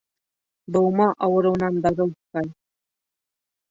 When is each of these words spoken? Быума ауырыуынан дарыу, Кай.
Быума 0.71 1.07
ауырыуынан 1.23 1.75
дарыу, 1.83 2.09
Кай. 2.31 2.47